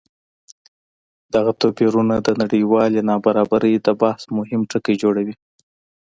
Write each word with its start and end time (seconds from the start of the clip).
دغه 1.33 1.51
توپیرونه 1.61 2.15
د 2.19 2.29
نړیوالې 2.41 3.01
نابرابرۍ 3.09 3.73
د 3.81 3.87
بحث 4.01 4.23
مهم 4.37 4.61
ټکی 4.71 4.95
جوړوي. 5.03 5.35